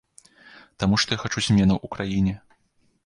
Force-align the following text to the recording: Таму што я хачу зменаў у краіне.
Таму 0.83 0.95
што 1.03 1.09
я 1.17 1.23
хачу 1.25 1.39
зменаў 1.49 1.77
у 1.89 1.93
краіне. 1.97 2.33